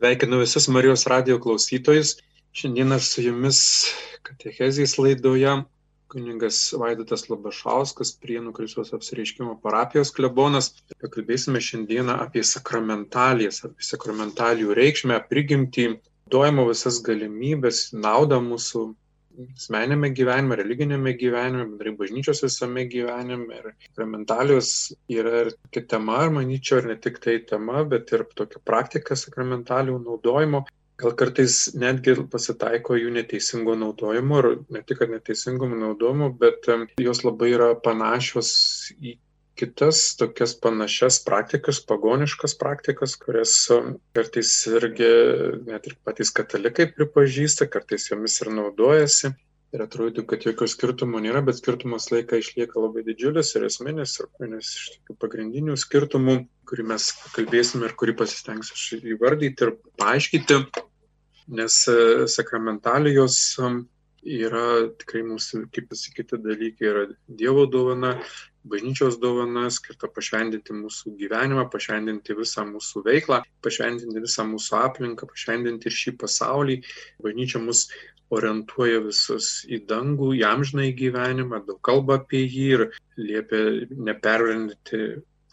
[0.00, 2.14] Sveikinu visus Marijos radio klausytojus.
[2.56, 3.58] Šiandieną su jumis
[4.22, 5.50] Katechezijos laidoje
[6.08, 10.70] kuningas Vaidotas Labašauskas, Prienų Kristos apsireiškimo parapijos klebonas.
[11.04, 15.86] Pakalbėsime šiandieną apie sakramentalijas, apie sakramentalijų reikšmę, prigimtį,
[16.32, 18.86] duojimo visas galimybės, naudą mūsų
[19.56, 23.60] asmeniniame gyvenime, religinėme gyvenime, bendrai bažnyčios visame gyvenime.
[23.60, 24.72] Ir sakramentalijos
[25.12, 29.18] yra ir tokia tema, ir manyčiau, ir ne tik tai tema, bet ir tokia praktika
[29.18, 30.64] sakramentalijų naudojimo.
[31.00, 36.68] Gal kartais netgi pasitaiko jų neteisingo naudojimo, ir ne tik neteisingo naudojimo, bet
[37.00, 38.50] jos labai yra panašios
[39.00, 39.16] į
[39.58, 45.10] kitas tokias panašias praktikas, pagoniškas praktikas, kurias um, kartais irgi
[45.66, 49.32] net ir patys katalikai pripažįsta, kartais jomis ir naudojasi.
[49.70, 54.16] Ir atrodo, kad jokio skirtumo nėra, bet skirtumas laiką išlieka labai didžiulis ir esminis.
[54.18, 56.34] Ir vienas iš tokių pagrindinių skirtumų,
[56.66, 60.58] kurį mes kalbėsime ir kurį pasistengsiu įvardyti ir paaiškinti,
[61.54, 61.96] nes e,
[62.34, 63.84] sakramentalijos um,
[64.26, 68.16] yra tikrai mūsų, kaip pasakyti, dalykai, yra Dievo dovana,
[68.64, 75.92] bažnyčios dovana skirta pašventinti mūsų gyvenimą, pašventinti visą mūsų veiklą, pašventinti visą mūsų aplinką, pašventinti
[75.94, 76.80] šį pasaulį.
[77.24, 77.86] Bažnyčia mus
[78.30, 82.86] orientuoja visus į dangų, į amžinai gyvenimą, daug kalba apie jį ir
[83.18, 85.02] liepia nepervendinti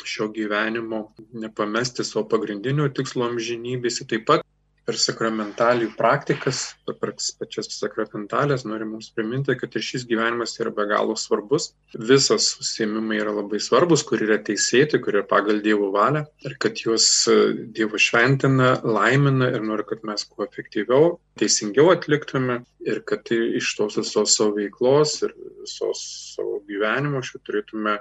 [0.05, 4.03] šio gyvenimo, nepamesti savo pagrindinio tikslo amžinybės.
[4.09, 4.46] Taip pat
[4.88, 10.85] per sakramentalijų praktikas, per pačias sakramentalės noriu mums priminti, kad ir šis gyvenimas yra be
[10.88, 11.73] galo svarbus.
[12.11, 16.80] Visas užsiemimai yra labai svarbus, kur yra teisėti, kur yra pagal Dievo valią ir kad
[16.80, 17.35] juos e,
[17.75, 23.99] Dievo šventina, laimina ir nori, kad mes kuo efektyviau, teisingiau atliktume ir kad iš tos
[23.99, 27.99] visos savo veiklos ir visos savo gyvenimo šių turėtume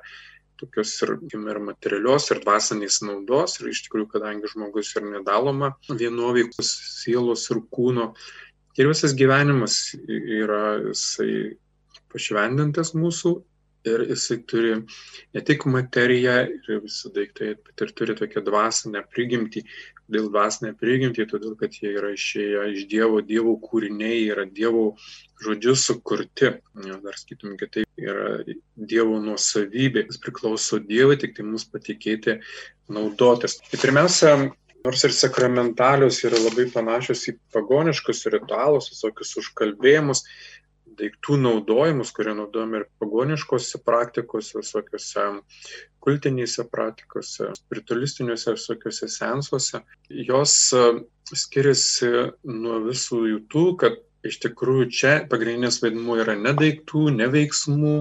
[0.61, 3.59] tokios ir, ir materialios, ir dvasinės naudos.
[3.61, 8.13] Ir iš tikrųjų, kadangi žmogus ir nedaloma vienoveikos sielos ir kūno,
[8.77, 11.57] ir visas gyvenimas yra jisai
[12.13, 13.37] pašvendintas mūsų
[13.91, 14.73] ir jisai turi
[15.35, 19.63] ne tik materiją ir visi daiktai, bet ir turi tokią dvasinę prigimtį.
[20.13, 24.85] Dėl dvasinę prigimtį, todėl kad jie yra išėję iš Dievo, Dievo kūriniai, yra Dievo
[25.43, 26.53] žodžiu sukurti.
[26.77, 28.45] Dar skaitum kitaip, yra
[28.77, 32.39] Dievo nuosavybė, jis priklauso Dievui, tik tai mums patikėti
[32.93, 33.59] naudotis.
[33.67, 34.37] Tai pirmiausia,
[34.87, 40.21] Nors ir sakramentalius yra labai panašios į pagoniškus ritualus, visokius užkalbėjimus,
[40.99, 45.27] daiktų naudojimus, kurie naudojami ir pagoniškose praktikose, visokiose
[46.07, 50.85] kultinėse praktikose, spiritualistiniuose visokiuose sensuose, jos e,
[51.35, 52.11] skiriasi
[52.47, 53.41] nuo visų jų
[53.81, 57.97] kad iš tikrųjų čia pagrindinis vaidmuo yra ne daiktų, ne veiksmų,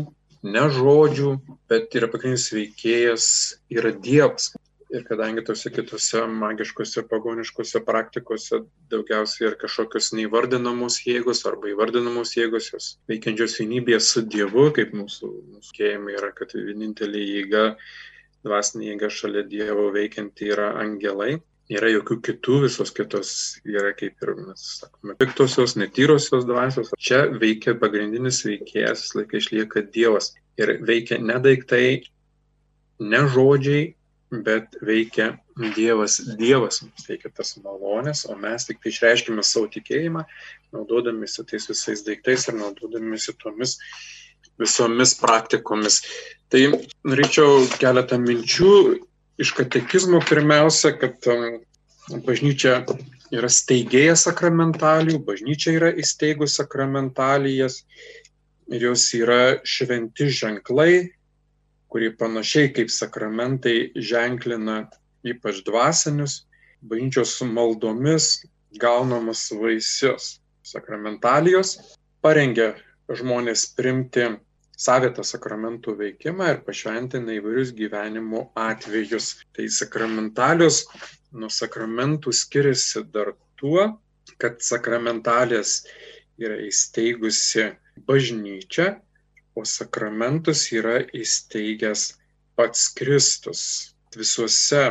[0.46, 1.32] ne žodžių,
[1.70, 3.28] bet yra pagrindinis veikėjas,
[3.74, 4.54] yra Dievas.
[4.94, 8.60] Ir kadangi tose kitose magiškose pagoniškose praktikose
[8.94, 15.32] daugiausiai yra kažkokios neįvardinamos jėgos arba įvardinamos jėgos, jos veikiančios vienybėje su Dievu, kaip mūsų,
[15.56, 17.66] mūsų kėjimai yra, kad vienintelė jėga,
[18.46, 21.40] dvasinė jėga šalia Dievo veikianti yra angelai.
[21.74, 23.30] Nėra jokių kitų, visos kitos
[23.66, 26.94] yra kaip ir, mes sakome, piktosios, netyrosios dvasios.
[27.02, 30.36] Čia veikia pagrindinis veikėjas, visą laiką išlieka Dievas.
[30.62, 31.88] Ir veikia ne daiktai,
[33.02, 33.96] ne žodžiai,
[34.44, 35.36] bet veikia
[35.76, 36.18] Dievas.
[36.40, 40.26] Dievas mums teikia tas malonės, o mes tik tai išreiškime savo tikėjimą,
[40.76, 43.78] naudodamėsi tais visais daiktais ir naudodamėsi tomis
[44.60, 46.02] visomis praktikomis.
[46.52, 46.64] Tai
[47.08, 48.74] norėčiau keletą minčių
[49.42, 51.60] iš katekizmo pirmiausia, kad um,
[52.28, 52.82] bažnyčia
[53.36, 57.84] yra steigėja sakramentalijų, bažnyčia yra įsteigus sakramentalijas
[58.72, 61.12] ir jos yra šventi ženklai,
[61.96, 64.82] kurie panašiai kaip sakramentai ženklina
[65.24, 66.42] ypač dvasinius,
[66.84, 68.26] bažnyčios maldomis
[68.82, 70.42] gaunamas vaisius.
[70.68, 71.78] Sakramentalijos
[72.20, 72.74] parengia
[73.08, 74.26] žmonės primti
[74.76, 79.30] savitą sakramentų veikimą ir pašventina įvairius gyvenimo atvejus.
[79.56, 80.82] Tai sakramentalijos
[81.32, 83.88] nuo sakramentų skiriasi dar tuo,
[84.36, 85.86] kad sakramentalės
[86.44, 87.70] yra įsteigusi
[88.04, 88.98] bažnyčia
[89.56, 92.08] o sakramentus yra įsteigęs
[92.60, 93.62] pats Kristus.
[94.16, 94.82] Visuose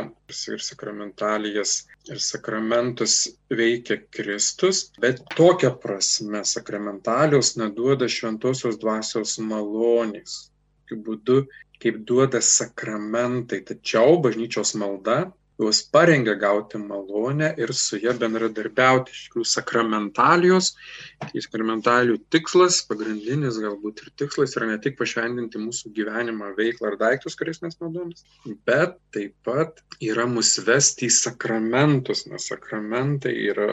[0.53, 1.71] ir sakramentalijas
[2.13, 3.15] ir sakramentus
[3.49, 10.35] veikia Kristus, bet tokia prasme sakramentalijos neduoda šventosios dvasios malonės.
[10.83, 11.39] Tokiu būdu,
[11.81, 13.63] kaip duoda sakramentai.
[13.65, 15.23] Tačiau bažnyčios malda
[15.59, 19.13] juos parengia gauti malonę ir su ją bendradarbiauti.
[19.15, 20.71] Iš tikrųjų, sakramentalijos,
[21.31, 27.37] sakramentalijų tikslas, pagrindinis galbūt ir tikslas yra ne tik pašventinti mūsų gyvenimą, veiklą ar daiktus,
[27.39, 28.25] kuriais mes naudojamės,
[28.67, 33.71] bet taip pat yra mus vesti į sakramentus, nes sakramentai yra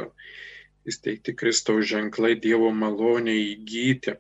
[0.87, 4.17] įsteigti Kristaus ženklai Dievo malonė įgyti.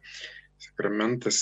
[0.62, 1.38] Sakramentas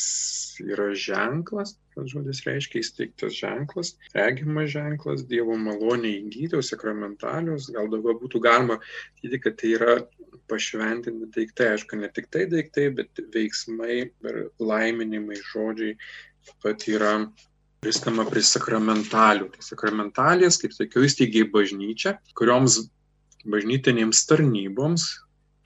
[0.65, 7.91] yra ženklas, tas žodis reiškia įsteigtas ženklas, regimas ženklas, Dievo malonė įgyti, o sakramentalius gal
[7.93, 9.99] daugiau būtų galima sakyti, kad tai yra
[10.51, 15.95] pašventinti daiktai, aišku, ne tik tai daiktai, bet veiksmai ir laiminimai, žodžiai
[16.65, 17.13] pat yra
[17.85, 19.51] priskama prie sakramentalių.
[19.55, 22.81] Tai sakramentalės, kaip sakiau, įsteigiai bažnyčią, kurioms
[23.49, 25.07] bažnytinėms tarnyboms,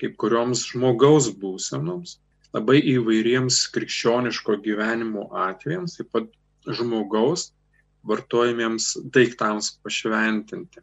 [0.03, 2.19] kaip kurioms žmogaus būsenoms,
[2.55, 6.31] labai įvairiems krikščioniško gyvenimo atvejams, taip pat
[6.79, 7.51] žmogaus
[8.06, 10.83] vartojamiems daiktams pašventinti.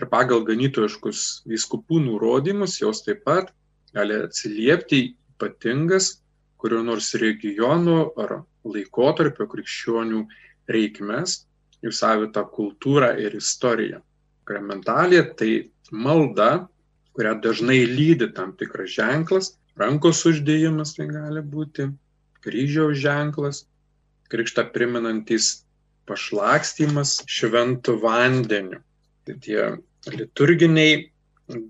[0.00, 3.52] Ir pagal ganytojiškus vyskupų nurodymus jos taip pat
[3.92, 6.14] gali atsiliepti ypatingas
[6.60, 10.20] kurio nors regiono ar laikotarpio krikščionių
[10.70, 11.44] reikmes,
[11.80, 14.02] jų savitą kultūrą ir istoriją.
[14.42, 15.52] Sakramentalė tai
[15.90, 16.66] malda,
[17.16, 21.88] kurią dažnai lydi tam tikras ženklas, rankos uždėjimas tai gali būti,
[22.44, 23.64] kryžiaus ženklas,
[24.32, 25.64] krikštą priminantis
[26.08, 28.80] pašlakstymas šventų vandeniu.
[29.26, 29.60] Tai tie
[30.10, 31.10] liturginiai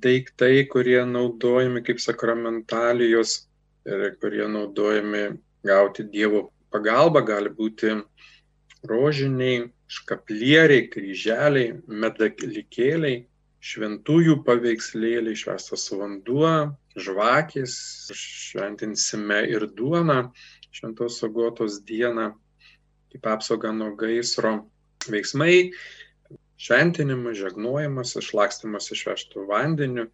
[0.05, 3.41] daiktai, kurie naudojami kaip sakramentalijos
[3.89, 5.25] ir kurie naudojami
[5.67, 7.97] gauti Dievo pagalbą, gali būti
[8.87, 13.25] rožiniai, škaplieriai, kryželiai, medalikėliai,
[13.61, 17.75] šventųjų paveikslėliai, švestas vanduo, žvakės,
[18.17, 20.31] šventinsime ir duoną
[20.73, 22.31] šventos agotos dieną,
[23.13, 24.55] kaip apsauga nuo gaisro
[25.11, 25.73] veiksmai,
[26.61, 30.09] šventinimas, žegnojimas, išlakstimas išvežtų vandeniu,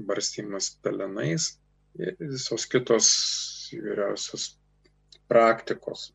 [0.00, 1.56] barstymas pelenais
[2.00, 3.08] ir visos kitos
[3.76, 4.54] įvairiausios
[5.28, 6.12] praktikos.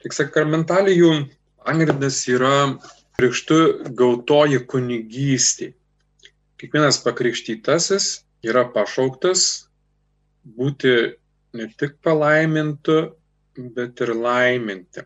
[0.00, 1.10] Tik sakramentalijų
[1.64, 2.78] pagrindas yra
[3.18, 3.58] krikštų
[3.98, 5.74] gautoji kunigystė
[6.58, 8.08] kiekvienas pakrikštytasis
[8.46, 9.44] yra pašauktas
[10.58, 10.94] būti
[11.58, 12.98] ne tik palaimintu,
[13.76, 15.04] bet ir laiminti.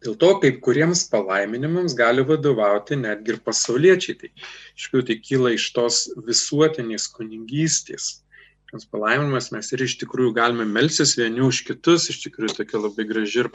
[0.00, 4.16] Dėl to, kaip kuriems palaiminimams gali vadovauti netgi ir pasauliečiai.
[4.22, 5.98] Tai iš tikrųjų tai kyla iš tos
[6.28, 8.22] visuotinės kunigystės.
[8.70, 13.04] Nes palaiminimas mes ir iš tikrųjų galime melsis vieni už kitus, iš tikrųjų tokia labai
[13.10, 13.50] graži ir,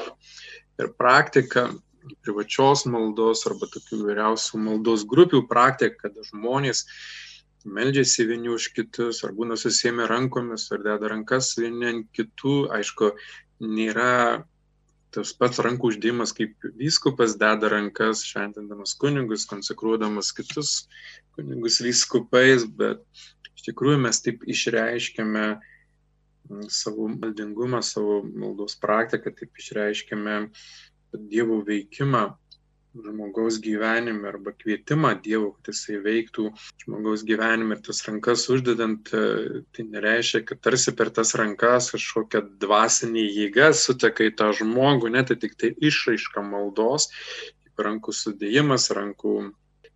[0.84, 1.70] ir praktika,
[2.26, 6.86] privačios maldos arba tokių vyriausių maldos grupių praktika, kada žmonės
[7.66, 12.58] meldžiasi vieni už kitus, ar būna susėmę rankomis, ar deda rankas vieni ant kitų.
[12.78, 13.16] Aišku,
[13.66, 14.46] nėra
[15.16, 20.74] tas pats rankų uždėjimas, kaip vyskupas deda rankas, šventindamas kunigus, konsekruodamas kitus
[21.36, 23.02] kunigus vyskupais, bet
[23.56, 25.46] iš tikrųjų mes taip išreiškiame
[26.70, 30.36] savo maldingumą, savo maldos praktiką, taip išreiškiame
[31.14, 32.26] Dievo veikimą
[32.96, 36.48] žmogaus gyvenime arba kvietimą Dievo, kad jisai veiktų
[36.86, 42.46] žmogaus gyvenime ir tas rankas uždedant, e, tai nereiškia, kad tarsi per tas rankas kažkokia
[42.64, 47.10] dvasinė jėga suteka į tą žmogų, net tai tik tai išraiška maldos,
[47.76, 49.38] rankų sudėjimas, rankų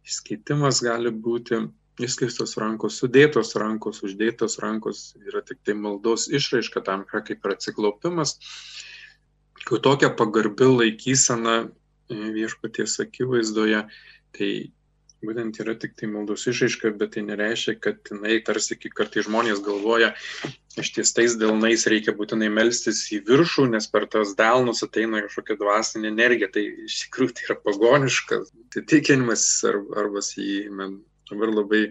[0.08, 1.68] įskeitimas gali būti.
[2.00, 8.38] Išskleistos rankos, sudėtos rankos, uždėtos rankos yra tik tai maldos išraiška tam, kaip ir atsiklaupimas.
[9.68, 11.56] Kai tokia pagarbi laikysena
[12.10, 13.84] viešpaties akivaizdoje,
[14.38, 14.52] tai
[15.26, 20.14] būtent yra tik tai maldos išaiška, bet tai nereiškia, kad jinai tarsi kartai žmonės galvoja,
[20.80, 26.50] ištiestais delnais reikia būtinai melstis į viršų, nes per tas delnus ateina kažkokia dvasinė energija.
[26.56, 30.50] Tai iš tikrųjų tai yra pagoniškas tai tikinimas arba, arba į
[31.30, 31.84] dabar labai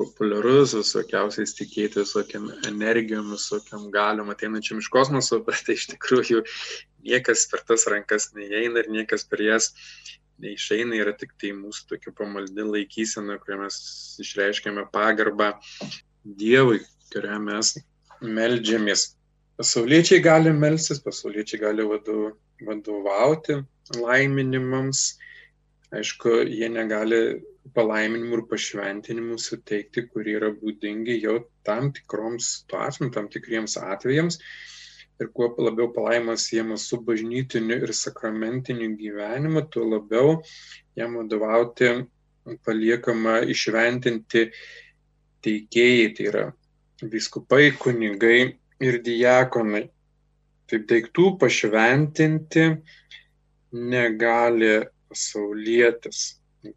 [0.00, 6.42] populiarus, visokiausiais tikėti, visokiam energijom, visokiam galiom ateinančiam iš kosmoso, bet tai iš tikrųjų
[7.06, 9.70] niekas per tas rankas neįeina ir niekas per jas
[10.42, 13.76] neišeina, yra tik tai mūsų tokia pamaldi laikysena, kurią mes
[14.24, 15.52] išreiškiame pagarbą
[16.24, 16.80] Dievui,
[17.12, 17.74] kurią mes
[18.24, 19.12] melžiamės.
[19.60, 23.60] Pasauliečiai gali melstis, pasauliečiai gali vadovauti
[24.00, 25.04] laiminimams,
[25.94, 27.20] aišku, jie negali
[27.72, 34.38] palaiminimų ir pašventinimų suteikti, kurie yra būdingi jau tam tikroms situacijoms, tam tikriems atvejams.
[35.22, 40.40] Ir kuo labiau palaimas siejamas su bažnytiniu ir sakramentiniu gyvenimu, tuo labiau
[40.98, 41.92] jam vadovauti
[42.66, 44.48] paliekama išventinti
[45.46, 46.44] teikėjai, tai yra
[47.14, 48.38] viskupai, kunigai
[48.84, 49.86] ir diakonai.
[50.68, 52.66] Taip daiktų pašventinti
[53.94, 54.74] negali
[55.08, 56.24] pasaulietis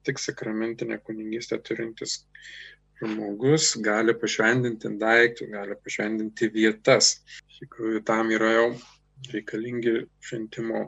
[0.08, 2.20] tik sakramentinę kunigystę turintis
[3.01, 7.17] žmogus gali pašventinti daiktus, gali pašventinti vietas.
[7.50, 8.70] Iš tikrųjų, tam yra jau
[9.34, 10.88] reikalingi šventimo,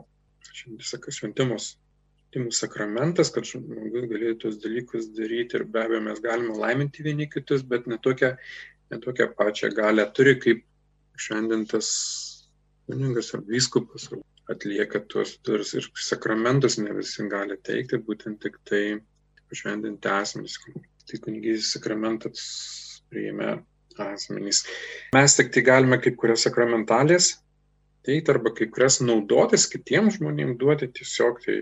[0.50, 1.68] šventimos,
[2.30, 7.28] šventimų sakramentas, kad žmogus galėtų tos dalykus daryti ir be abejo mes galime laiminti vieni
[7.30, 8.34] kitus, bet netokią,
[8.94, 10.66] netokią pačią galę turi kaip
[11.20, 11.88] šventintas
[12.90, 14.08] kuningas ar vyskupas
[14.50, 18.84] atlieka tuos turs ir sakramentus ne visi gali teikti, būtent tik tai
[19.50, 20.58] pašventinti asmenys
[21.10, 22.42] tai kunigystės sakramentas
[23.10, 23.54] priėmė
[24.00, 24.64] asmenys.
[25.16, 27.32] Mes tik tai galime kaip kurias sakramentalės
[28.06, 31.58] teikti arba kai kurias naudotis kitiems žmonėms duoti tiesiog tai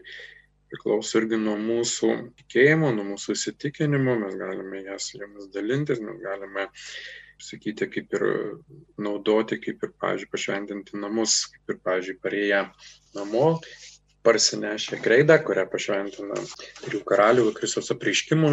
[0.68, 6.68] priklauso irgi nuo mūsų tikėjimo, nuo mūsų įsitikinimo, mes galime jas jomis dalintis, mes galime
[7.42, 8.24] sakyti, kaip ir
[9.00, 12.64] naudoti, kaip ir, pavyzdžiui, pašventinti namus, kaip ir, pavyzdžiui, parėję
[13.16, 13.46] namo,
[14.26, 16.40] parsinešę kreidą, kurią pašventina
[16.82, 18.52] trijų karalių Kristos apreiškimų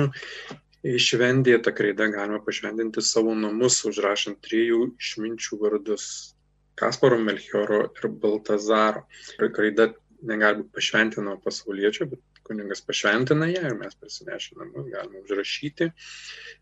[0.86, 6.08] šventėje tą kreidą galima pašventinti savo namus, užrašant trijų išminčių vardus-
[6.80, 9.06] Kasparo, Melchioro ir Baltazaro.
[9.40, 15.24] Ir kreida negali būti pašventina pasaulietčio, bet kuningas pašventina ją ir mes prasinešę namus galime
[15.24, 15.92] užrašyti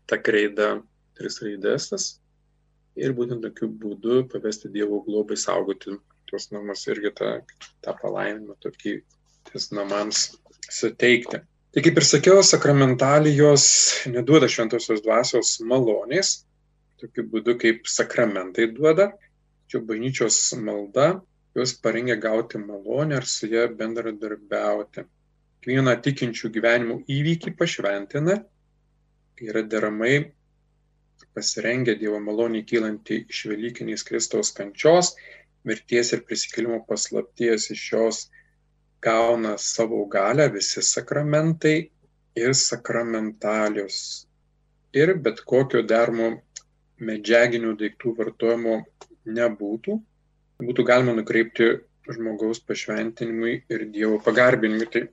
[0.06, 0.70] tą kreidą
[1.18, 1.90] tris raidės
[2.98, 5.96] ir būtent tokiu būdu pavesti Dievo globai saugoti
[6.30, 7.32] tuos namus irgi tą,
[7.84, 8.94] tą palaiminimą tokį
[9.50, 10.24] ties namams
[10.70, 11.42] suteikti.
[11.74, 13.66] Tai kaip ir sakiau, sakramentalijos
[14.06, 16.44] neduoda šventosios dvasios malonės,
[17.02, 19.10] tokiu būdu kaip sakramentai duoda,
[19.64, 21.08] tačiau bažnyčios malda
[21.54, 25.04] juos parengia gauti malonę ir su ją bendradarbiauti.
[25.64, 28.38] Kiekvieną tikinčių gyvenimų įvykį pašventina,
[29.42, 30.16] yra deramai
[31.34, 35.14] pasirengę Dievo maloniai kylanti iš Velykinės Kristaus kančios,
[35.68, 38.20] mirties ir prisikėlimo paslapties iš šios
[39.04, 41.76] gauna savo galę visi sakramentai
[42.38, 43.98] ir sakramentalius.
[44.94, 46.30] Ir bet kokio dermo
[47.02, 48.78] medžiaginių daiktų vartojimo
[49.26, 49.98] nebūtų.
[50.64, 51.70] Būtų galima nukreipti
[52.08, 54.88] žmogaus pašventinimui ir Dievo pagarbinimui.
[54.92, 55.06] Tai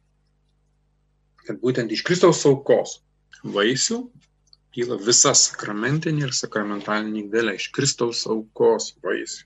[1.47, 2.99] kad būtent iš Kristaus aukos
[3.43, 4.03] vaisių
[4.75, 9.45] kyla visa sakramentinė ir sakramentalinė galia iš Kristaus aukos vaisių.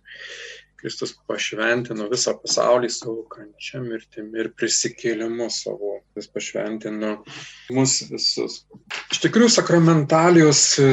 [0.86, 5.96] Kristus pašventino visą pasaulį savo kančia, mirtimi ir prisikėlimu savo.
[6.16, 7.16] Jis pašventino
[7.74, 8.60] mus visus.
[9.12, 10.92] Iš tikrųjų, sakramentalijos e,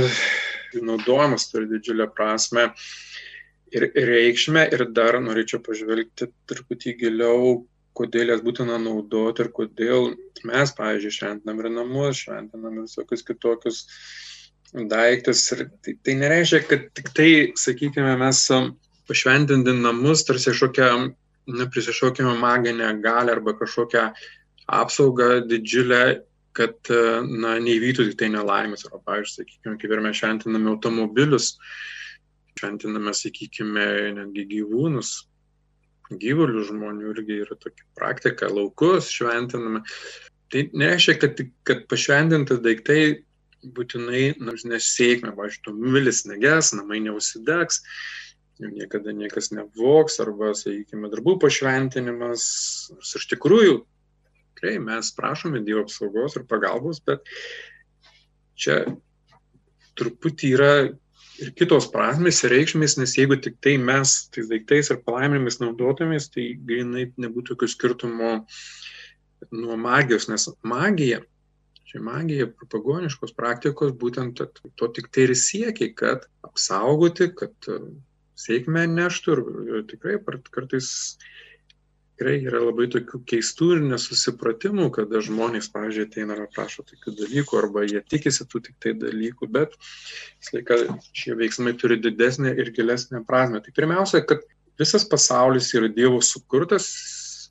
[0.80, 2.70] naudojimas turi didžiulę prasme
[3.76, 7.60] ir reikšmę ir dar norėčiau pažvelgti truputį giliau,
[7.96, 10.12] kodėl jas būtina naudoti ir kodėl
[10.48, 13.82] mes, pavyzdžiui, šventinam ir namus, šventinam ir visokius kitokius
[14.72, 15.44] daiktus.
[15.54, 18.44] Ir tai, tai nereiškia, kad tik tai, sakykime, mes
[19.10, 20.90] pašventinti namus tarsi kažkokią
[21.52, 24.10] na, prisišaukime maginę galę arba kažkokią
[24.66, 26.22] apsaugą didžiulę,
[26.56, 26.92] kad
[27.28, 28.86] na, neįvytų tik tai nelaimės.
[28.88, 31.56] Arba, pavyzdžiui, sakykime, kaip ir mes šventiname automobilius,
[32.60, 33.86] šventiname, sakykime,
[34.20, 35.14] netgi gyvūnus,
[36.20, 39.82] gyvulių žmonių irgi yra tokia praktika, laukus šventiname.
[40.52, 41.38] Tai nereiškia, kad,
[41.68, 43.02] kad pašventinti daiktai
[43.62, 47.80] būtinai, nors nesėkmė, pavyzdžiui, automobilis neges, namai neusidegs,
[48.62, 52.44] niekada niekas nevoks, arba, sakykime, darbų pašventinimas.
[52.94, 53.78] Nors iš tikrųjų,
[54.52, 57.24] tikrai mes prašome Dievo apsaugos ir pagalbos, bet
[58.58, 58.82] čia
[59.98, 60.72] truputį yra
[61.40, 66.28] ir kitos prasmės ir reikšmės, nes jeigu tik tai mes tais daiktais ir palaiminimais naudotumės,
[66.34, 68.32] tai grinai nebūtų jokių skirtumo
[69.52, 71.22] nuo magijos, nes magija,
[71.88, 77.72] čia magija, propagoniškos praktikos, būtent to tik tai ir siekia, kad apsaugoti, kad
[78.38, 80.18] sėkmę neštų ir tikrai
[80.50, 80.88] kartais
[82.12, 87.58] tikrai yra labai tokių keistų ir nesusipratimų, kada žmonės, pavyzdžiui, ateina ir prašo tokių dalykų
[87.58, 90.78] arba jie tikisi tų tik tai dalykų, bet visą laiką
[91.16, 93.62] šie veiksmai turi didesnę ir gilesnę prasme.
[93.64, 94.44] Tai pirmiausia, kad
[94.78, 96.88] visas pasaulis yra Dievo sukurtas,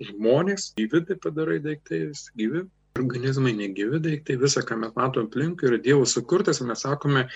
[0.01, 2.65] žmonės, gyvi tai padarai daiktai, gyvi
[3.00, 7.27] organizmai negyvi daiktai, visa, ką mes matome aplinkui, yra Dievo sukurtas ir mes sakome,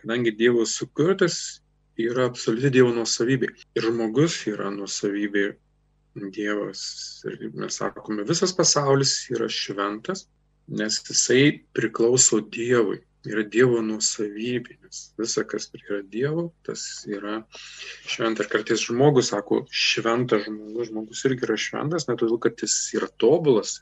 [0.00, 1.60] kadangi Dievo sukurtas,
[1.98, 3.50] yra absoliuti Dievo nuosavybė.
[3.76, 5.48] Ir žmogus yra nuosavybė
[6.34, 6.82] Dievas.
[7.28, 10.26] Ir mes sakome, visas pasaulis yra šventas,
[10.68, 11.42] nes jisai
[11.76, 17.40] priklauso Dievui yra Dievo nusavybė, nes visa, kas yra Dievo, tas yra
[18.08, 18.44] šventa.
[18.44, 23.10] Ir kartais žmogus sako, šventas žmogus, žmogus irgi yra šventas, ne todėl, kad jis yra
[23.20, 23.78] tobulas.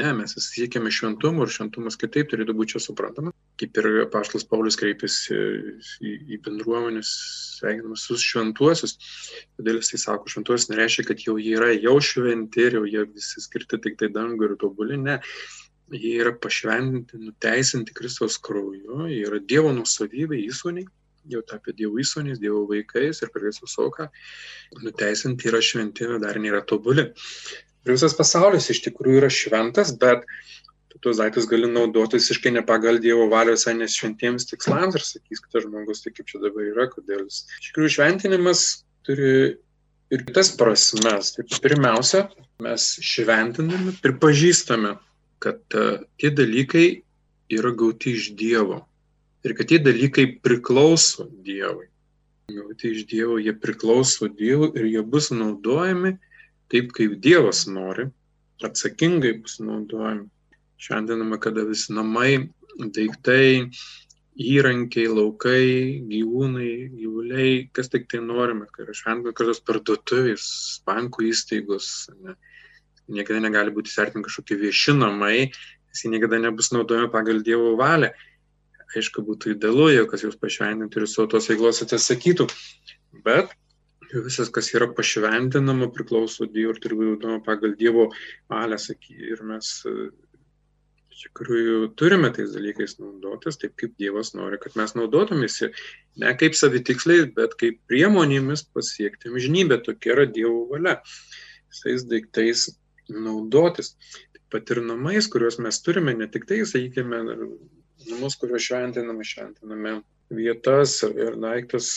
[0.00, 3.34] Ne, mes siekiame šventumo ir šventumas kitaip turėtų būti čia suprantama.
[3.60, 7.10] Kaip ir Paštas Paulius kreipėsi į, į bendruomenės,
[7.58, 8.94] sveikinamas visus šventuosius.
[9.58, 13.04] Todėl jis tai sako, šventuosius nereiškia, kad jau jie yra jau šventi ir jau jie
[13.10, 14.96] visi skirti tik tai dangų ir tobuli.
[15.00, 15.18] Ne,
[15.92, 20.86] jie yra pašventinti, nuteisinti Kristaus krauju, jie yra Dievo nusavybė, įsūniai,
[21.30, 24.08] jau tapę Dievo įsūniais, Dievo vaikais ir per Kristus auką,
[24.84, 27.10] nuteisinti yra šventi, dar nėra tobuli.
[27.84, 30.26] Ir visas pasaulis iš tikrųjų yra šventas, bet
[30.98, 35.66] tuos daiktus gali naudoti visiškai ne pagal Dievo valią, visai nešventiems tikslams ir sakys kitas
[35.66, 37.44] žmogus, tai kaip čia dabar yra, kodėl jis.
[37.60, 38.64] Iš tikrųjų, šventinimas
[39.06, 39.34] turi
[40.10, 41.34] ir kitas prasmes.
[41.36, 42.24] Tai pirmiausia,
[42.64, 44.96] mes šventinami pripažįstame,
[45.40, 46.86] kad uh, tie dalykai
[47.50, 48.82] yra gauti iš Dievo
[49.46, 51.86] ir kad tie dalykai priklauso Dievui.
[52.50, 56.16] Gauti iš Dievo, jie priklauso Dievui ir jie bus naudojami
[56.70, 58.10] taip, kaip Dievas nori,
[58.60, 60.28] atsakingai bus naudojami
[60.80, 62.48] šventinama, kada visi namai,
[62.80, 63.70] daiktai,
[64.40, 65.64] įrankiai, laukai,
[66.08, 70.46] gyvūnai, gyvuliai, kas tik tai norime, kai yra šventinama, kažkokios parduotuvės,
[70.88, 71.90] bankų įstaigos.
[72.24, 72.36] Ne.
[73.10, 78.12] Niekada negali būti sertinami kažkokie vieši namai, nes jie niekada nebus naudojami pagal Dievo valią.
[78.90, 82.48] Aišku, būtų idealu, jeigu kas jūs pašventintų ir savo tos veiklos atsisakytų.
[83.26, 83.52] Bet
[84.10, 88.08] visas, kas yra pašventinama, priklauso Dievui ir turi būti naudojama pagal Dievo
[88.50, 88.78] valią.
[89.10, 89.74] Ir mes
[91.24, 95.70] tikrųjų turime tais dalykais naudotis taip, kaip Dievas nori, kad mes naudotumėsi
[96.22, 99.80] ne kaip savitiksliais, bet kaip priemonėmis pasiekti amžinybę.
[99.86, 100.98] Tokia yra Dievo valia.
[101.70, 102.68] Visais daiktais
[103.10, 103.94] naudotis.
[104.34, 107.22] Taip pat ir namais, kuriuos mes turime, ne tik tai, sakykime,
[108.10, 110.00] namus, kuriuos šventiname, šventiname
[110.34, 111.96] vietas ir daiktus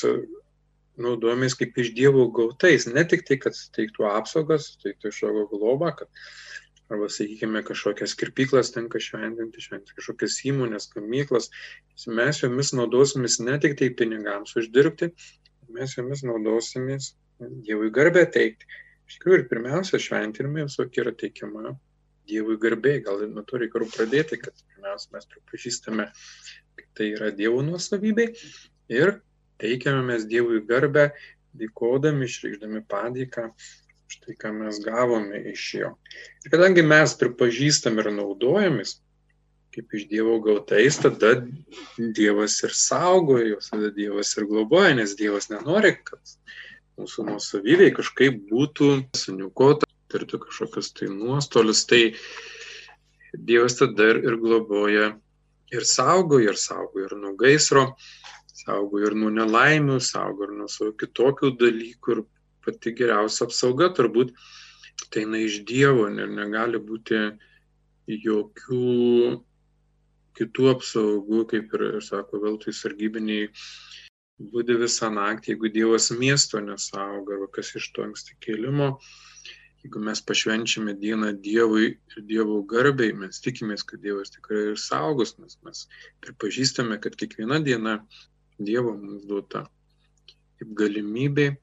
[1.02, 6.10] naudojamės kaip iš dievų gautais, ne tik tai, kad teiktų apsaugas, teiktų išaugo globą, kad
[6.94, 11.50] arba, sakykime, kažkokias kirpyklas tenka šventinti, šventinti kažkokias įmonės, gamyklas.
[12.08, 15.12] Mes jomis naudosimės ne tik tai pinigams uždirbti,
[15.74, 18.68] mes jomis naudosimės Dievui garbę teikti.
[19.10, 21.74] Iš tikrųjų, ir pirmiausia, šventinimai visokie yra teikiama
[22.30, 23.00] Dievui garbė.
[23.04, 26.06] Gal nuo to reikia pradėti, kad pirmiausia mes pripažįstame,
[26.80, 28.30] kad tai yra Dievo nuosavybė
[28.94, 29.18] ir
[29.64, 31.10] teikiame mes Dievui garbę,
[31.58, 33.50] dėkodami, išreikšdami padėką
[34.12, 35.96] štai ką mes gavome iš jo.
[36.44, 38.98] Ir kadangi mes pripažįstam ir naudojamės
[39.74, 41.34] kaip iš Dievo gautais, tada
[41.98, 46.36] Dievas ir saugoja juos, tada Dievas ir globoja, nes Dievas nenori, kad
[47.00, 52.04] mūsų nusavybė kažkaip būtų suniukota, turėtų kažkokius tai nuostolius, tai
[53.34, 55.16] Dievas tada ir globoja
[55.74, 57.88] ir saugoja, ir saugoja ir nuo gaisro,
[58.64, 62.24] saugoja ir nuo nelaimių, saugoja ir nuo savo kitokių dalykų ir
[62.66, 64.34] pati geriausia apsauga turbūt
[65.10, 67.20] tai eina iš Dievo ir negali būti
[68.08, 69.42] jokių
[70.38, 73.50] kitų apsaugų, kaip ir, sako, veltui sargybiniai
[74.54, 78.96] būdi visą naktį, jeigu Dievas miesto nesauga, arba kas iš to anksti kelimo,
[79.84, 85.38] jeigu mes pašvenčiame dieną Dievui ir Dievo garbiai, mes tikimės, kad Dievas tikrai ir saugos,
[85.38, 85.86] nes mes
[86.26, 88.00] pripažįstame, kad kiekviena diena
[88.58, 89.68] Dievo mums duota
[90.58, 91.54] kaip galimybė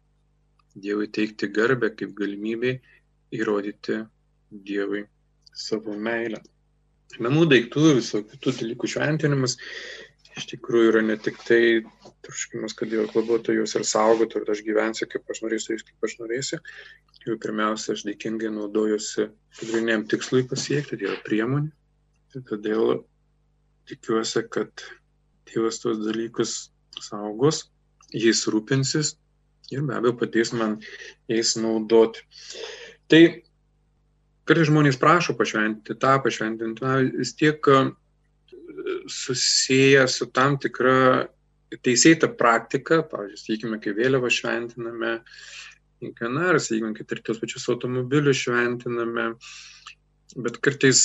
[0.84, 2.76] Dievui teikti garbę kaip galimybė
[3.36, 4.00] įrodyti
[4.50, 5.04] Dievui
[5.54, 6.40] savo meilę.
[7.20, 9.56] Namų daiktų, visokių kitų dalykų šventinimas
[10.38, 11.60] iš tikrųjų yra ne tik tai
[12.24, 16.06] troškimas, kad Dievas globotų juos ir saugotų, ir aš gyvensiu kaip aš norėsiu, jais kaip
[16.06, 16.60] aš norėsiu.
[17.26, 19.26] Jau pirmiausia, aš dėkingai naudojuosi
[19.58, 21.72] pagrindiniam tikslui pasiekti, tai yra priemonė.
[22.36, 23.02] Ir todėl
[23.90, 24.86] tikiuosi, kad
[25.50, 26.54] Dievas tuos dalykus
[27.02, 27.64] saugos,
[28.14, 29.16] jais rūpinsis
[29.74, 30.78] ir be abejo padės man
[31.30, 32.24] jais naudoti.
[33.10, 33.22] Tai
[34.48, 37.80] kartais žmonės prašo pašventinti tą, pašventinti tą, vis tiek e,
[39.06, 41.28] susiję su tam tikra
[41.86, 45.12] teisėta praktika, pavyzdžiui, sakykime, kai vėliavą šventiname,
[46.02, 49.28] kiekvieną, ar sakykime, kad ir tos pačius automobilius šventiname,
[50.34, 51.04] bet kartais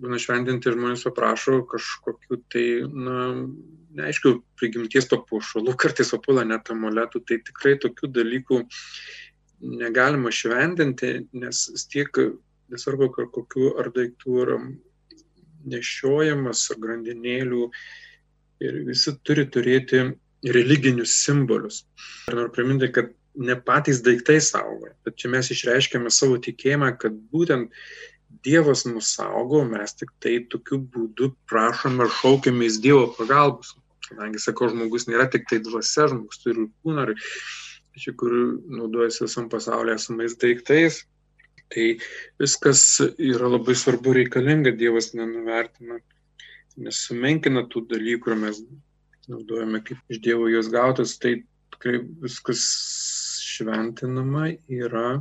[0.00, 3.46] e, būna šventinti žmonės paprašo kažkokiu tai, na,
[3.98, 8.62] neaišku, prigimties papuošalų, kartais papula net amuletų, tai tikrai tokių dalykų
[9.60, 12.08] negalima šventinti, nes tiek
[12.70, 14.58] nesvarbu, ar kokių ar daiktų yra
[15.70, 17.70] nešiojamas, ar grandinėlių,
[18.64, 20.04] ir visi turi turėti
[20.46, 21.82] religinius simbolius.
[22.28, 23.10] Ir noriu priminti, kad
[23.40, 27.74] ne patys daiktai saugoja, bet čia mes išreiškiame savo tikėjimą, kad būtent
[28.44, 33.74] Dievas mus saugo, mes tik tai tokiu būdu prašome ir šaukėmės Dievo pagalbos.
[34.06, 37.04] Kadangi, sakau, žmogus nėra tik tai dvasia, žmogus turi kūną,
[37.98, 38.46] iš tikrųjų
[38.80, 41.02] naudojasi visam pasaulyje esamais daiktais.
[41.70, 41.86] Tai
[42.42, 42.82] viskas
[43.14, 46.00] yra labai svarbu reikalinga, Dievas nenuvertina,
[46.80, 48.64] nesumenkina tų dalykų, kur mes
[49.30, 51.42] naudojame kaip iš Dievo juos gautas, tai
[51.76, 52.64] tikrai viskas
[53.46, 55.20] šventinama yra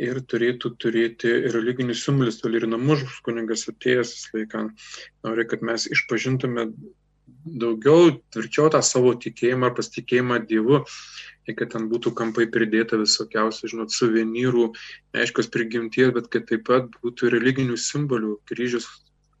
[0.00, 2.40] ir turėtų turėti religinius simbolius.
[2.40, 4.66] Tol ir namus kuningas atėjęs laiką
[5.26, 6.70] nori, kad mes išpažintume
[7.42, 10.82] daugiau, tvirčiau tą savo tikėjimą ar pasitikėjimą Dievu,
[11.48, 14.68] ir kad ten būtų kampai pridėta visokiausių, žinot, suvenyrų,
[15.16, 18.86] neaiškios prigimties, bet kad taip pat būtų religinių simbolių, kryžius,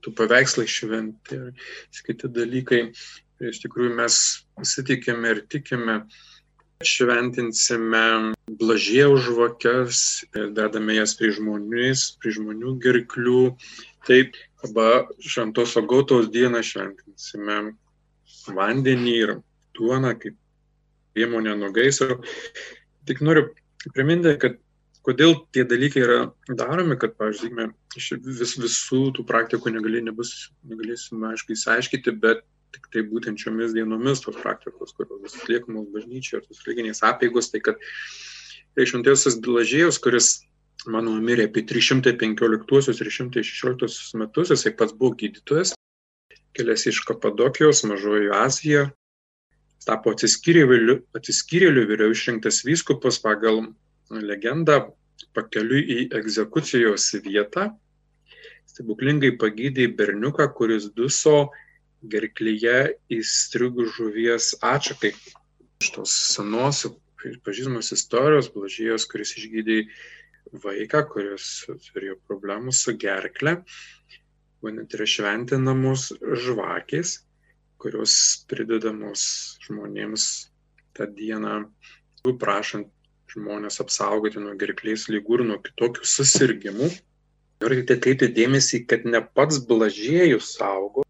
[0.02, 2.82] tų paveikslai šventi ir kiti dalykai.
[3.42, 4.16] Ir iš tikrųjų mes
[4.58, 6.02] pasitikėme ir tikime,
[6.88, 10.02] šventinsime blažėjaus žvakes,
[10.56, 13.44] dedame jas prie žmonės, prie žmonių gerklių.
[14.08, 14.34] Taip,
[14.66, 17.58] arba šventos agotos dieną šventinsime
[18.50, 19.34] vandenį ir
[19.78, 20.38] duoną kaip
[21.14, 22.18] priemonę nuo gaisro.
[23.06, 23.48] Tik noriu
[23.94, 24.58] priminti, kad
[25.06, 26.18] kodėl tie dalykai yra
[26.48, 27.68] daromi, kad, pavyzdžiui,
[28.38, 34.22] vis, visų tų praktikų negali, nebus, negalėsime, aišku, įsiaiškinti, bet tik tai būtent šiomis dienomis
[34.24, 37.76] tos praktikos, kurios atliekamos bažnyčioje ir tos religinės apėgos, tai kad
[38.76, 40.26] tai šventėjusias Bilažėjus, kuris,
[40.88, 45.70] manau, mirė apie 315-316 metus, jisai pats buvo gydytojas,
[46.56, 48.84] kilęs iš Kapadokijos, Mažojo Azijoje,
[49.86, 53.56] tapo atsiskyrėliu, atsiskyrėliu vėliau išrinktas vyskupas pagal
[54.12, 54.76] legendą
[55.36, 57.70] pakeliui į egzekucijos vietą.
[58.68, 61.50] Stebuklingai pagydė berniuką, kuris duso
[62.02, 65.12] gerklyje įstrigus žuvies atšakai.
[65.82, 66.84] Iš tos senos
[67.46, 69.78] pažįstamos istorijos, blažėjos, kuris išgydė
[70.64, 71.48] vaiką, kuris
[71.88, 73.60] turėjo problemų su gerkle,
[74.62, 76.08] būtent yra šventinamos
[76.44, 77.20] žvakės,
[77.82, 78.16] kurios
[78.50, 79.22] pridedamos
[79.66, 80.26] žmonėms
[80.98, 81.62] tą dieną,
[82.42, 82.90] prašant
[83.32, 86.90] žmonės apsaugoti nuo gerklės lygų ir nuo kitokių susirgymų.
[87.62, 91.01] Noriu tik atkreipti dėmesį, kad ne pats blažėjus saugo,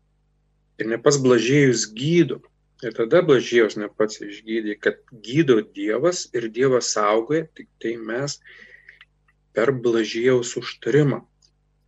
[0.80, 2.40] ir ne pats blažėjus gydo.
[2.82, 8.40] Ir tada blažėjus ne pats išgydė, kad gydo Dievas ir Dievas saugoja, tik tai mes
[9.54, 11.20] per blažėjaus užtarimą,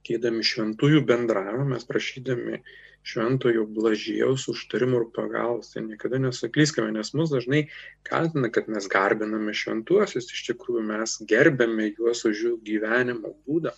[0.06, 2.60] kėdami šventųjų bendravimą, mes prašydami
[3.04, 5.72] šventojo blažėjaus užtarimų ir pagalbos.
[5.74, 7.64] Tai niekada nesaklyskime, nes mus dažnai
[8.06, 13.74] kaltina, kad mes garbiname šventuosius, iš tikrųjų mes gerbėme juos už jų gyvenimo būdą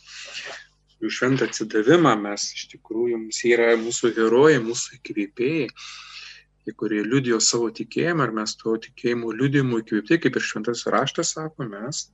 [1.02, 5.68] jų šventą atsidavimą, mes iš tikrųjų, mums yra mūsų herojai, mūsų įkvėpėjai,
[6.80, 11.68] kurie liudijo savo tikėjimą, ar mes to tikėjimo liudijimu įkvėpti, kaip ir šventas raštas sako,
[11.70, 12.08] mes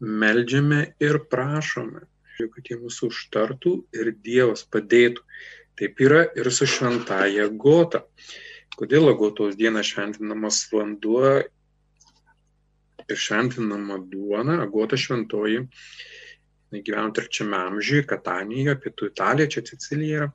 [0.00, 2.06] meldžiame ir prašome,
[2.40, 5.24] kad jie mūsų užtartų ir Dievas padėtų.
[5.76, 8.04] Taip yra ir su šventaja gota.
[8.76, 11.40] Kodėl agotos dieną šventinamas vanduo
[13.10, 15.66] ir šventinama duona, agota šventoji
[16.78, 20.28] gyveno trečiame amžiuje, Katanijoje, pietų Italija, čia Sicilija yra.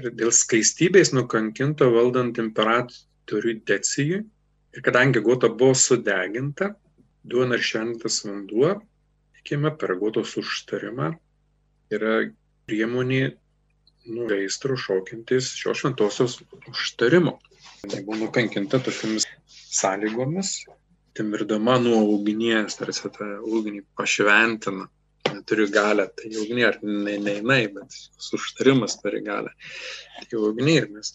[0.00, 4.22] Ir dėl skaistybės nukankinto valdant imperatoriui Decijui.
[4.70, 6.70] Ir kadangi gota buvo sudeginta,
[7.26, 8.76] duona ir šventas vanduo,
[9.40, 11.10] tikime per gotos užtarimą,
[11.90, 12.12] yra
[12.70, 13.24] priemonė
[14.14, 16.38] nuo gaisro šaukintis šios šventosios
[16.70, 17.34] užtarimo.
[17.82, 20.54] Jis buvo nukankinta tokiamis sąlygomis,
[21.18, 24.86] timirdama nuo ugnies, tarsi tą ugnį pašventina
[25.28, 27.98] neturi galę, tai ugniai ar ne, ne jinai, bet
[28.36, 29.52] užtarimas turi galę.
[30.20, 31.12] Tai ugniai ir mes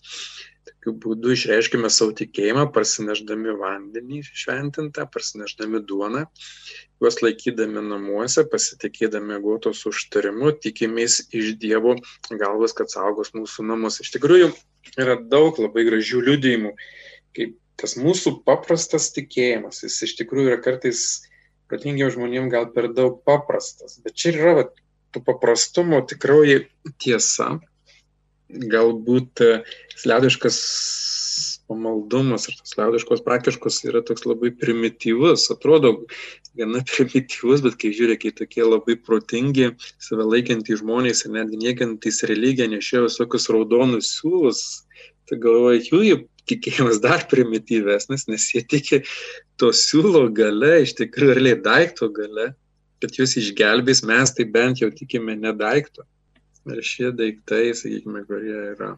[0.65, 6.25] tokiu būdu išreiškime savo tikėjimą, parsineždami vandenį šventintą, parsineždami duoną,
[7.01, 11.95] juos laikydami namuose, pasitikėdami gotos užtarimu, tikimės iš Dievo
[12.29, 13.99] galvas, kad saugos mūsų namus.
[14.01, 14.51] Iš tikrųjų,
[14.97, 16.75] yra daug labai gražių liudijimų,
[17.37, 21.25] kaip tas mūsų paprastas tikėjimas, jis iš tikrųjų yra kartais
[21.71, 23.99] protingiem žmonėm gal per daug paprastas.
[24.03, 24.65] Bet čia yra va,
[25.15, 26.65] to paprastumo tikroji
[27.01, 27.55] tiesa.
[28.51, 29.51] Galbūt e,
[30.05, 30.57] liaudiškas
[31.65, 35.95] pamaldumas ir tos liaudiškos praktiškos yra toks labai primityvus, atrodo
[36.59, 39.71] gana primityvus, bet kai žiūrėk, kai tokie labai protingi,
[40.03, 44.61] save laikantys žmonės ir netgi niekantys religiją nešėjo visokius raudonus siūlus,
[45.25, 49.01] tai galvoju, jų tikėjimas dar primityvesnis, nes jie tiki
[49.61, 52.51] to siūlo gale, iš tikrųjų realiai daikto gale,
[53.03, 56.05] kad jūs išgelbės, mes tai bent jau tikime ne daikto.
[56.65, 58.95] Ir šie daiktai, sakykime, kurie yra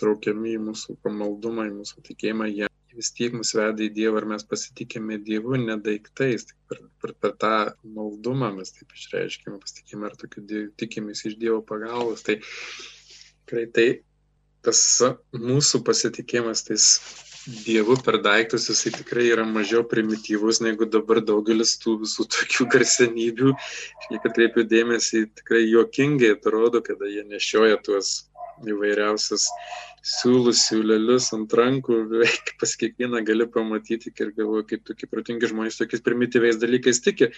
[0.00, 4.26] traukiami į mūsų pamaldumą, į mūsų tikėjimą, jie vis tiek mus veda į Dievą ir
[4.34, 6.46] mes pasitikime Dievu, ne daiktais.
[6.50, 7.54] Tai per, per, per tą
[7.96, 12.22] maldumą mes taip išreiškime, pasitikime ir tokiu tikimės iš Dievo pagalbos.
[12.26, 13.88] Tai tikrai tai
[14.64, 14.80] tas
[15.36, 16.88] mūsų pasitikėjimas tais
[17.44, 23.50] Dievu per daiktus, jisai tikrai yra mažiau primityvus negu dabar daugelis tų visų tokių garsenybių.
[24.00, 28.14] Aš niekad kreipiu dėmesį, tikrai juokingai atrodo, kada jie nešioja tuos
[28.64, 29.50] įvairiausius
[30.04, 35.80] siūlus, siūlelius ant rankų, beveik pas kiekvieną gali pamatyti ir galvoju, kaip tokie protingi žmonės
[35.82, 37.28] tokiais primityviais dalykais tiki.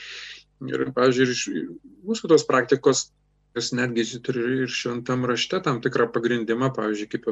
[0.71, 1.71] Ir, pavyzdžiui, ir
[2.07, 3.09] mūsų tos praktikos
[3.57, 7.29] jos netgi turi ir šventam rašte tam tikrą pagrindimą, pavyzdžiui, kaip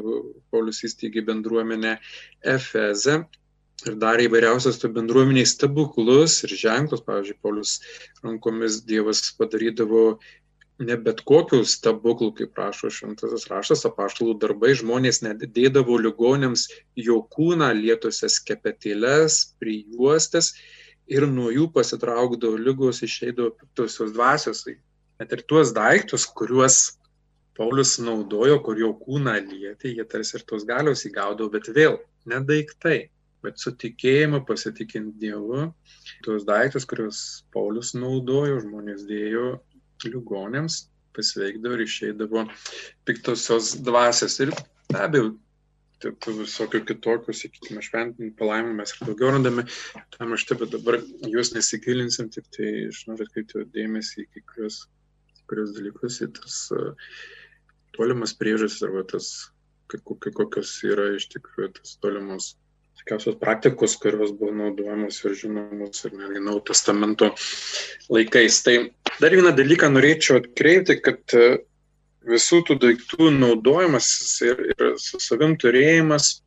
[0.51, 1.97] Paulius įsteigė bendruomenę
[2.55, 3.19] Efeze,
[3.83, 7.03] ir darė įvairiausias tų bendruomeniai stebuklus ir ženklus.
[7.05, 7.75] Pavyzdžiui, Paulius
[8.23, 10.05] rankomis Dievas padarydavo
[10.85, 16.67] ne bet kokių stebuklų, kaip prašo šventasis raštas, apaštalų darbai, žmonės net dėdavo ligonėms
[16.99, 20.51] jo kūną lietose skepetėlės, prijuostės
[21.07, 24.65] ir nuo jų pasitraukdavo lygos, išeidavo piktosios dvasios.
[25.19, 26.97] Net ir tuos daiktus, kuriuos
[27.55, 32.41] Paulius naudojo, kur jo kūną lietė, jie tarsi ir tos galios įgaudavo, bet vėl ne
[32.43, 32.97] daiktai,
[33.45, 35.69] bet su tikėjimu pasitikint Dievu,
[36.25, 37.21] tuos daiktus, kuriuos
[37.55, 39.53] Paulius naudojo, žmonės dėjo
[40.03, 40.81] ligonėms,
[41.15, 42.43] pasveikdavo ir išeidavo
[43.07, 44.35] piktosios dvasios.
[44.43, 44.51] Ir
[44.91, 45.31] be abejo,
[46.03, 49.63] tų visokių kitokių, sakykime, šventinių palaimų mes ir daugiau randame
[50.17, 50.99] tam ašte, bet dabar
[51.31, 54.81] juos nesigilinsim, tik tai aš noriu atkreipti dėmesį į kai kurios,
[55.49, 56.93] kurios dalykus, į tas uh,
[57.95, 59.31] tolimas priežastis arba tas,
[59.89, 62.53] kokios yra iš tikrųjų tas tolimos
[62.99, 67.31] tokiausios praktikos, kurios buvo naudojamos ir žinomos ir netgi Naujo testamento
[68.09, 68.61] laikais.
[68.65, 68.75] Tai
[69.21, 71.59] dar vieną dalyką norėčiau atkreipti, kad e,
[72.25, 74.07] visų tų daiktų naudojimas
[74.47, 76.39] ir, ir su savim turėjimas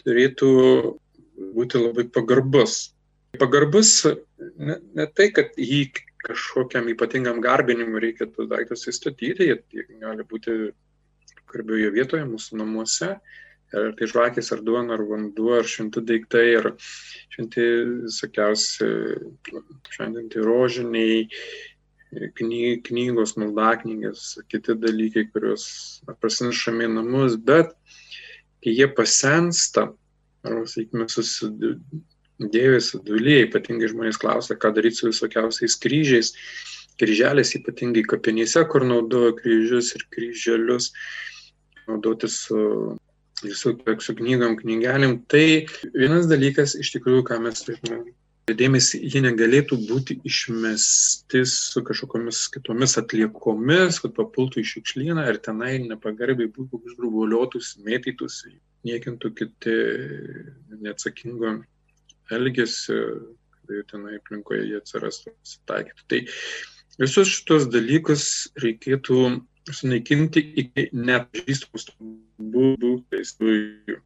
[0.00, 0.50] turėtų
[1.56, 2.94] būti labai pagarbus.
[3.36, 5.90] Pagarbus ne, ne tai, kad jį
[6.26, 10.56] kažkokiam ypatingam garbinimui reikia tos daiktus įstatyti, jie, gali būti
[11.52, 13.12] garbioje vietoje, mūsų namuose,
[13.76, 16.72] ar tai žvakės, ar duona, ar vanduo, ar šimti daiktai, ar
[17.34, 17.66] šimti
[18.06, 18.90] visokiausi
[19.94, 21.24] šventinti rožiniai,
[22.38, 25.66] kny, knygos, maldaknygės, kiti dalykai, kuriuos
[26.22, 27.74] prasinešame į namus, bet
[28.64, 29.90] kai jie pasensta,
[30.46, 31.08] arba, sakykime,
[32.36, 36.34] susidėvė sudulyje, ypatingai žmonės klausia, ką daryti su visokiausiais kryžiais,
[37.00, 40.92] kryželės ypatingai kapinėse, kur naudoja kryžius ir kryželius,
[41.88, 42.96] naudoti su
[43.44, 45.18] su, su knygom, knygelėm.
[45.28, 48.14] Tai vienas dalykas iš tikrųjų, ką mes turėtume
[48.46, 55.76] dėmesį, jie negalėtų būti išmesti su kažkokiamis kitomis atliekomis, kad papultų į šiukšlyną ir tenai
[55.82, 58.44] nepagarbiai būtų užgrubuliotus, mėtytus,
[58.86, 59.74] niekintų kiti
[60.78, 61.58] neatsakingo
[62.34, 63.02] elgesio,
[63.54, 66.06] kad tenai aplinkoje jie atsirastų, pasitaikytų.
[66.12, 66.20] Tai
[67.02, 68.26] visus šitos dalykus
[68.62, 69.20] reikėtų
[69.74, 71.88] sunaikinti iki nepažįstamus
[72.38, 74.00] būdais dujų.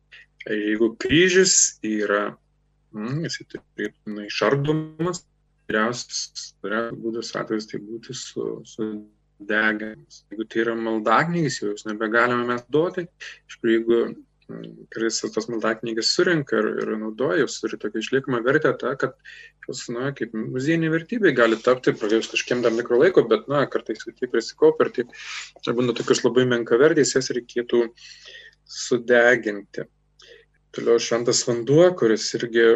[0.48, 2.30] Jeigu kryžius yra,
[2.96, 5.24] mm, jis turėtų na, išardomas,
[5.68, 8.88] geriausias būdas atvejs tai būti su, su
[9.50, 10.24] degiamas.
[10.32, 13.06] Jeigu tai yra maldaknygis, jau jūs nebegalime mes duoti.
[13.48, 14.00] Iš tikrųjų, jeigu
[14.94, 19.14] kuris tas maldaknygas surinka ir, ir naudoja, jos turi tokią išliekamą vertę, ta, kad
[19.68, 24.02] jos, na, kaip muziejinė vertybė gali tapti praėjus kažkiem tam mikro laiko, bet, na, kartais
[24.06, 25.14] taip prisikaupia ir taip,
[25.64, 27.86] čia būna tokios labai menka vertės, jas reikėtų
[28.80, 29.86] sudeginti.
[30.74, 32.66] Toliau šventas vanduo, kuris irgi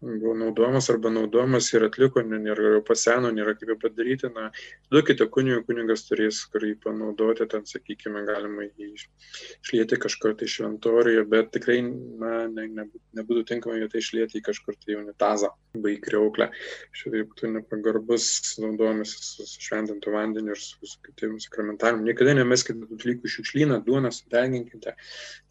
[0.00, 4.48] buvo naudojamas arba naudojamas ir atliko, nėra jau paseno, nėra kaip padaryti, na,
[4.92, 11.26] duokite kunigui, kunigas turės kur jį panaudoti, ten, sakykime, galima jį išlieti kažkur tai šventorijoje,
[11.30, 12.86] bet tikrai, na, ne, ne,
[13.18, 16.48] nebūtų tinkama jo tai išlieti į kažkur tai unitazą, baig kreuklę.
[16.96, 18.30] Šitaip būtų nepagarbus
[18.62, 22.06] naudojamas su, su šventintu vandeniu ir su, su kitim sakramentarium.
[22.08, 24.96] Niekada nemeskite dalykų šiukšlyną, duoną sudeginkite,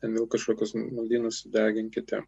[0.01, 2.23] ten vėl kažkokius maldynus sudeginkite,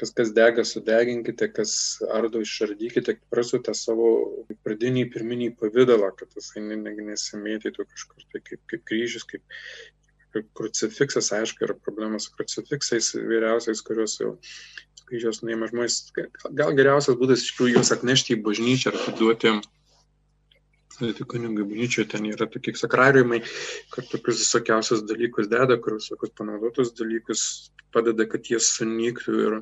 [0.00, 1.65] kas kas dega sudeginkite, kas
[2.12, 4.08] ardo išardykite, prasute savo
[4.66, 9.44] pradinį pirminį pavydalą, kad jisai nesimėtytų kažkur tai kaip, kaip kryžius, kaip,
[10.36, 14.34] kaip krucifiksas, aišku, yra problema su krucifiksais vyriausiais, kuriuos jau
[15.06, 16.00] kryžiaus nuėmė žmonės.
[16.58, 19.58] Gal geriausias būdas iš tikrųjų juos atnešti į bažnyčią ar atiduoti
[20.96, 23.42] tai kunigai bažnyčioje ten yra tokie sakrariumai,
[23.92, 27.42] kur tokius visokiausius dalykus deda, kur visokius panaudotus dalykus
[27.92, 29.58] padeda, kad jie sunyktų ir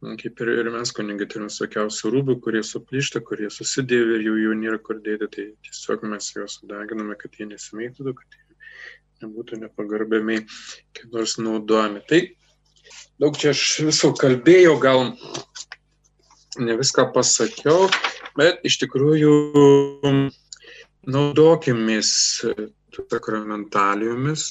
[0.00, 4.54] kaip ir, ir mes kunigai turime visokiausių rūbų, kurie suplyšta, kurie susidėvi ir jų jau
[4.56, 10.46] nėra kur dėti, tai tiesiog mes juos sudeginame, kad jie nesimėtytų, kad jie nebūtų nepagarbiamiai
[10.96, 12.00] kaip nors naudojami.
[12.08, 12.20] Tai
[13.20, 15.10] daug čia aš viso kalbėjau, gal
[16.60, 17.90] ne viską pasakiau,
[18.40, 19.34] bet iš tikrųjų
[21.10, 22.14] naudokimės
[22.96, 24.46] sakramentalijomis,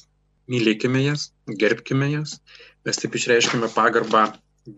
[0.50, 2.38] mylėkime jas, gerbkime jas,
[2.86, 4.28] mes taip išreiškime pagarbą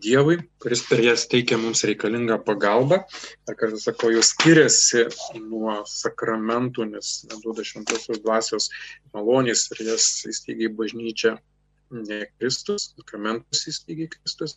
[0.03, 3.01] Dievui, kuris per jas teikia mums reikalingą pagalbą.
[3.49, 5.07] Ar kartą sakau, jos skiriasi
[5.41, 8.69] nuo sakramentų, nes neduoda šventosios dvasios
[9.15, 11.35] malonės ir jas įsteigia į bažnyčią
[11.91, 14.55] ne Kristus, sakramentus įsteigė Kristus,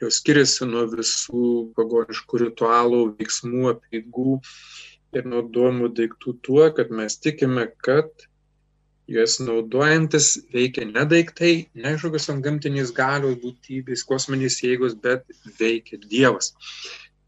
[0.00, 1.46] jos skiriasi nuo visų
[1.78, 4.38] pagoniškų ritualų, veiksmų, apieigų
[5.16, 8.28] ir naudojimų daiktų tuo, kad mes tikime, kad
[9.10, 15.26] juos naudojantis veikia ne daiktai, ne kažkokios gamtinės galios, būtybės, kosminės jėgos, bet
[15.60, 16.52] veikia Dievas.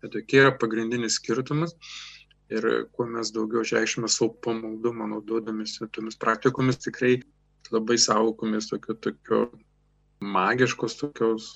[0.02, 1.74] Tai tokie yra pagrindinis skirtumas.
[2.48, 2.64] Ir
[2.96, 7.18] kuo mes daugiau išreikšime savo pamaldumą, naudodamės tomis praktikomis, tikrai
[7.74, 9.40] labai saugomis tokio, tokio
[10.24, 11.50] magiškos tokios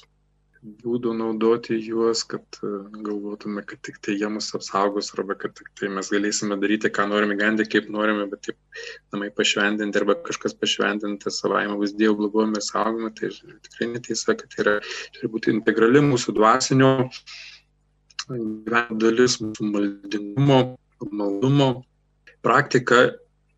[0.62, 2.70] būdų naudoti juos, kad e,
[3.02, 7.08] galvotume, kad tik tai jie mus apsaugos arba kad tik tai mes galėsime daryti, ką
[7.10, 12.60] norime, gandį kaip norime, bet taip namai pašventinti arba kažkas pašventinti savaime bus Dievo globojami
[12.60, 13.32] ir saugomi, tai
[13.66, 14.76] tikrai neteisa, kad tai yra,
[15.16, 16.92] turi būti integrali mūsų dvasinio
[19.02, 20.60] dalis, mūsų maldingumo,
[21.10, 21.70] maldumo
[22.46, 23.08] praktika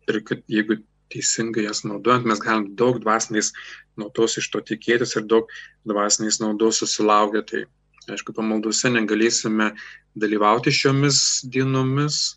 [0.09, 0.81] ir kad jeigu
[1.13, 3.51] teisingai jas naudojant, mes galim daug dvasinės
[3.99, 5.49] naudos iš to tikėtis ir daug
[5.87, 7.43] dvasinės naudos susilaukia.
[7.49, 7.63] Tai
[8.15, 9.71] aišku, pamaldose negalėsime
[10.19, 11.19] dalyvauti šiomis
[11.51, 12.35] dienomis,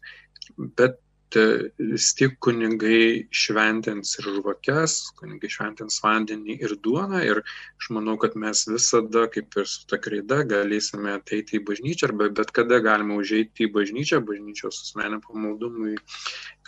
[0.78, 0.98] bet
[1.36, 8.36] vis tiek kunigai šventins ir žvakes, kunigai šventins vandenį ir duoną ir aš manau, kad
[8.36, 13.18] mes visada, kaip ir su ta kreida, galėsime ateiti į bažnyčią arba bet kada galime
[13.20, 15.96] užeiti į bažnyčią, bažnyčios asmenio pamaldumui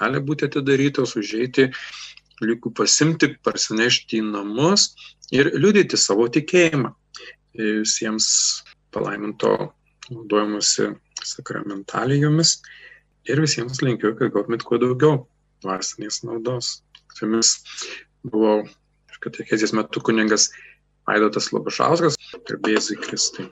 [0.01, 1.71] gali būti atidarytos, užeiti,
[2.45, 4.91] likų pasimti, parsinešti į namus
[5.33, 6.93] ir liudyti savo tikėjimą.
[7.57, 8.29] Visiems
[8.95, 9.73] palaiminto
[10.11, 10.93] naudojimuose
[11.27, 12.59] sakramentalijomis
[13.31, 15.25] ir visiems linkiu, kad gautumėt kuo daugiau
[15.65, 16.81] dvasinės naudos.
[17.15, 17.55] Su jumis
[18.27, 18.61] buvo
[19.21, 20.49] katechezės metu kuningas
[21.09, 23.49] Vaidotas Labašauskas, garbėjai Kristai.